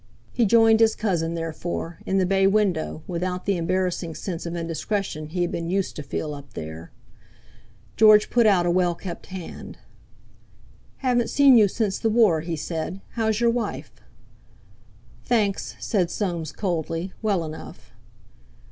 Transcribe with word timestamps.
He 0.33 0.47
joined 0.47 0.79
his 0.79 0.95
cousin, 0.95 1.35
therefore, 1.35 1.99
in 2.07 2.17
the 2.17 2.25
bay 2.25 2.47
window 2.47 3.03
without 3.05 3.45
the 3.45 3.55
embarrassing 3.55 4.15
sense 4.15 4.47
of 4.47 4.55
indiscretion 4.55 5.27
he 5.27 5.43
had 5.43 5.51
been 5.51 5.69
used 5.69 5.95
to 5.95 6.01
feel 6.01 6.33
up 6.33 6.53
there. 6.53 6.89
George 7.97 8.31
put 8.31 8.47
out 8.47 8.65
a 8.65 8.71
well 8.71 8.95
kept 8.95 9.27
hand. 9.27 9.77
"Haven't 11.05 11.29
seen 11.29 11.55
you 11.55 11.67
since 11.67 11.99
the 11.99 12.09
War," 12.09 12.41
he 12.41 12.55
said. 12.55 12.99
"How's 13.09 13.39
your 13.39 13.51
wife?" 13.51 13.91
"Thanks," 15.23 15.75
said 15.79 16.09
Soames 16.09 16.51
coldly, 16.51 17.13
"well 17.21 17.43
enough." 17.45 17.91